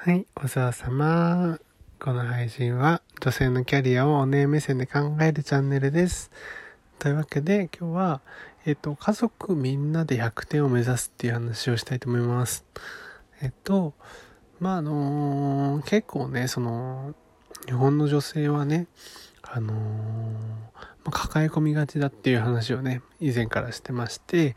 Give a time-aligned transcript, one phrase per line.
[0.00, 1.58] はい、お世話様。
[1.98, 6.30] この配信は女性のキャリアをお姉目線で考えるチャンネルです。
[7.00, 8.20] というわけで今日は、
[8.64, 12.64] えっと、家族みんなで100点を目指すっていう話をしたいと思います。
[13.42, 13.92] えっと、
[14.60, 17.12] まあ、あのー、結構ね、その、
[17.66, 18.86] 日本の女性はね、
[19.42, 19.76] あのー、
[21.06, 24.54] ま抱え込みがちだっていう話をね、以前からしてまして、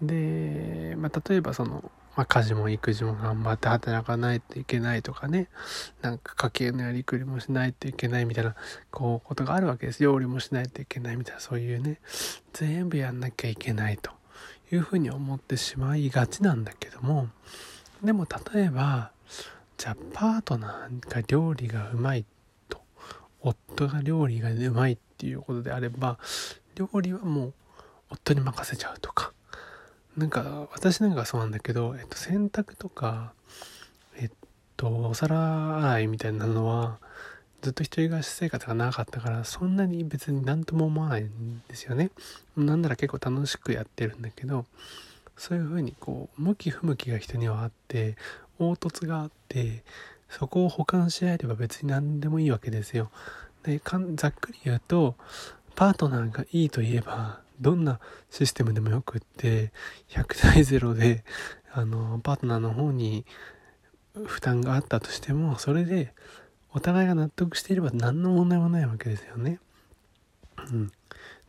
[0.00, 5.48] で、まあ、例えばその、まあ、家事も育児も頑張って働かないといけないとかね、
[6.00, 8.54] なんか家計のやりくりもしないといけないみたいな、
[8.90, 10.02] こう、ことがあるわけです。
[10.02, 12.00] 料理もしないといけないみたいな、そういうね、
[12.52, 14.12] 全部やんなきゃいけないと
[14.72, 17.28] いうふうに思ってしまいがちなんだけども、
[18.02, 19.10] でも例えば、
[19.76, 22.24] じゃあパートナーが料理がうまい
[22.68, 22.80] と、
[23.40, 26.18] 夫が料理がうまいっていうことであれば、
[26.76, 27.54] 料理はもう
[28.10, 29.32] 夫に任せちゃうとか、
[30.16, 33.32] なんか私なんかそうなんだけど、えっと、洗濯とか
[34.16, 34.30] えっ
[34.76, 36.98] とお皿洗いみたいなのは
[37.62, 42.10] ずっと一人暮らし生活が長かったからそんなに別に何とも思わないんですよね。
[42.56, 44.66] なんなら結構楽しくやってるんだけど
[45.36, 48.16] そういうふうにこう向き不向きが人にはあって
[48.58, 49.82] 凹凸があって
[50.28, 53.10] そこを補完し合えれば別に何でもいいわけですよ。
[53.62, 53.80] で
[54.14, 55.16] ざっくり言うと
[55.74, 59.72] パートナーがいいといえばどんなシステムでもよくって
[60.08, 61.24] 100対0で
[61.72, 63.24] あのパートナーの方に
[64.26, 66.14] 負担があったとしてもそれで
[66.72, 69.60] お互いが納得していれば何の問題もないわけですよね。
[70.70, 70.92] うん、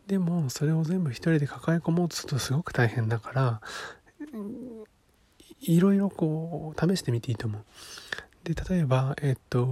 [0.08, 3.62] でもそれを全部一人で抱え込もうとするとすごく大変だから
[5.62, 7.64] いろいろこう試してみていいと思う。
[8.46, 9.66] で、例えば、えっと、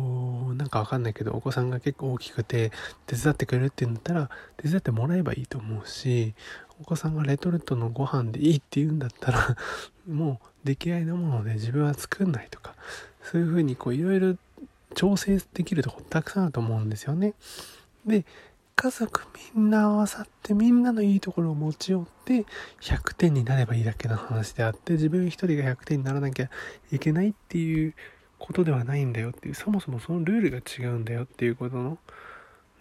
[0.55, 2.71] なんかわかんないけど、お子さんが結構大きくて、
[3.05, 6.33] 手伝ってくれるって言うんだったら、手伝ってもらえばいいと思うし、
[6.81, 9.55] お子さんがレトルトのご飯でいいって言うんだったら、
[10.09, 12.73] もう出来合いのもので自分は作んないとか、
[13.21, 14.35] そういうふうにこういろいろ
[14.95, 17.35] 調整できるとこたくさんあると思うんですよね。
[18.07, 18.25] で、
[18.75, 19.21] 家族
[19.55, 22.45] みんな合わさってみんなのいいところを持ち寄って
[22.81, 26.49] 100点になればいいだけの話であって自分一人が100点にならなきゃ
[26.91, 27.93] いけないっていう
[28.43, 31.97] ことではないんだよっていうそもそもそのルールが違うんだよっていうことの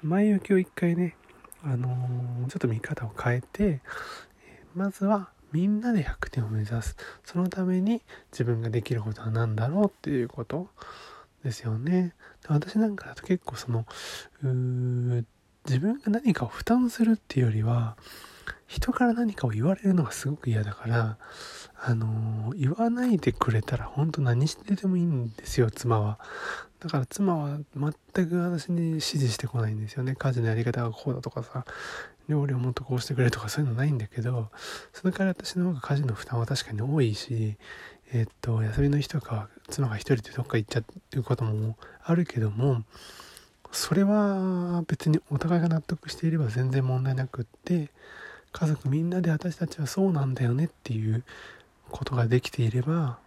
[0.03, 1.15] 前置きを一回ね
[1.62, 3.81] あのー、ちょっと見方を変えて
[4.75, 6.97] まずはみんなで100点を目指す。
[7.25, 8.00] そのために
[8.33, 10.69] 自分ができることは何だろうっていうこと
[11.45, 12.15] ですよね。
[12.49, 13.84] 私なんかだと結構その
[14.43, 17.97] 自分が何かを負担するっていうよりは
[18.72, 21.19] 人から何かを言われるのがすごく嫌だから
[21.78, 26.19] あの言わないでくれたら本当何しててもいいんですよ妻は。
[26.81, 30.15] だから妻は全く私に指示してこないんですよね。
[30.16, 31.66] 家事のやり方がこうだとかさ
[32.28, 34.49] 料理をもっとこうしてくれとかそういうのないんだけど
[34.94, 37.59] その代わり私の方が家事の負担は確かに多いし
[38.15, 42.84] えっと休みの日とかは妻が一人でどっか行っちゃうということもあるけども
[43.71, 47.91] それは別にお互いが納得していれば全然問題なくって
[48.52, 51.24] 家族みんなで私たちはそうなんだよねっていう
[51.90, 53.18] ことができていれば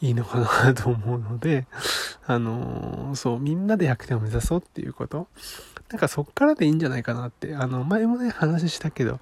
[0.00, 1.66] いいのかなと思うので、
[2.26, 5.28] あのー、そう、みんなで100点を目指そうっていうこと。
[5.90, 9.20] なんかそっからでいいんじゃないかなって、あの、前もね、話したけど、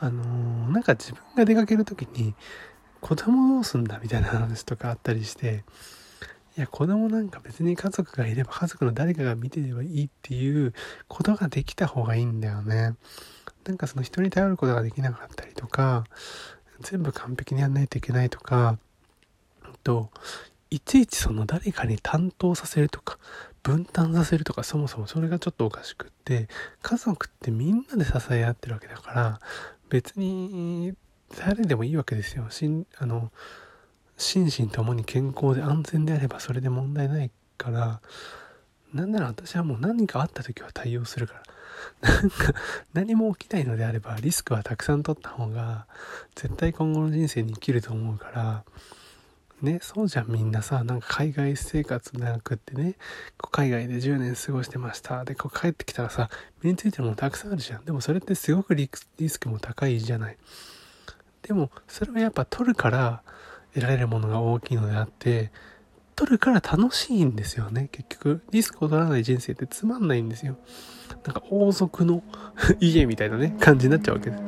[0.00, 2.34] あのー、なんか自分が出かける時に、
[3.00, 5.64] 子供どうすんだみたいな話とかあったりして、
[6.56, 10.72] いや、子供なんか別に家族がいれば家族の誰かが見てればいいっていう
[11.08, 12.94] ことができた方がいいんだよね。
[13.64, 16.04] なんかその人に頼ることができなかったりとか、
[16.80, 18.78] 全部完璧にやんないといけないとか、
[19.84, 20.10] と、
[20.70, 23.18] いちいちその誰かに担当させるとか、
[23.62, 26.48] 分担させるとか、そもそもそれがちょっとおかしくって、
[26.82, 29.40] 家族ってみんなで支え合ってるわけだから、
[29.88, 30.94] 別に
[31.38, 32.50] 誰でもいいわけですよ。
[32.50, 33.30] しんあの
[34.16, 38.00] 心身ともに健康で安全であればそれで問題ないから、
[38.92, 41.42] なんなら私はもう何かあった時は対応するから。
[42.02, 42.54] なんか
[42.92, 45.86] 何も起きないのであればリスクはたくさん取った方が
[46.34, 48.64] 絶対今後の人生に生きると思うから
[49.62, 52.96] ねそうじゃんみんなさなんか海外生活なくってね
[53.50, 55.24] 海外で10年過ごしてました。
[55.24, 56.28] でこう帰ってきたらさ
[56.62, 57.84] 身についてるものたくさんあるじゃん。
[57.84, 58.88] でもそれってすごくリ
[59.28, 60.36] スクも高いじゃない。
[61.42, 63.22] でもそれはやっぱ取るから
[63.74, 65.50] 得られるものが大きいのであって
[66.16, 70.56] 取るから楽しいんですよね結局リスクを取らない人生ってつまんないんですよ
[71.24, 72.22] なんか王族の
[72.80, 74.42] 家みたいなね、感じになっちゃうわけです。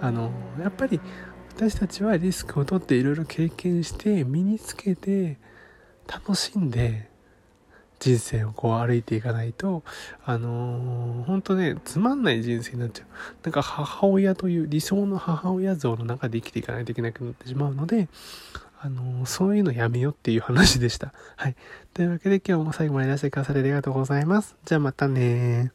[0.00, 1.00] あの、やっぱり
[1.56, 5.38] 私たちはリスクを取っていろいろ経験して身につけて
[6.06, 7.08] 楽しんで
[7.98, 9.82] 人生をこう歩いていかないと、
[10.24, 13.06] あのー、本当ね、つまんない人生になっちゃう。
[13.44, 18.08] なんか母親という理想の母親像の中で生きていかないといけなくなってしまうので、
[18.80, 21.12] あの、そういうのやめようっていう話でした。
[21.36, 21.56] はい。
[21.94, 24.56] というわけで今日も最後までいらしてくださりありがとうございます。
[24.64, 25.72] じゃあまたね